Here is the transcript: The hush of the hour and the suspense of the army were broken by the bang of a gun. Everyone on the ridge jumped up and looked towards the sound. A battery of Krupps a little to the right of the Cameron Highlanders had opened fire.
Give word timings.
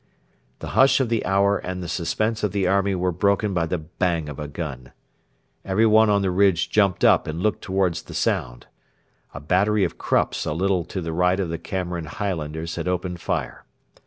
The 0.61 0.69
hush 0.69 0.99
of 0.99 1.09
the 1.09 1.23
hour 1.27 1.59
and 1.59 1.83
the 1.83 1.87
suspense 1.87 2.41
of 2.43 2.53
the 2.53 2.65
army 2.65 2.95
were 2.95 3.11
broken 3.11 3.53
by 3.53 3.67
the 3.67 3.77
bang 3.77 4.29
of 4.29 4.39
a 4.39 4.47
gun. 4.47 4.93
Everyone 5.63 6.09
on 6.09 6.23
the 6.23 6.31
ridge 6.31 6.71
jumped 6.71 7.03
up 7.05 7.27
and 7.27 7.39
looked 7.43 7.61
towards 7.63 8.01
the 8.01 8.15
sound. 8.15 8.65
A 9.35 9.39
battery 9.39 9.83
of 9.83 9.99
Krupps 9.99 10.43
a 10.47 10.53
little 10.53 10.85
to 10.85 11.01
the 11.01 11.13
right 11.13 11.39
of 11.39 11.49
the 11.49 11.59
Cameron 11.59 12.05
Highlanders 12.05 12.77
had 12.77 12.87
opened 12.87 13.21
fire. 13.21 13.63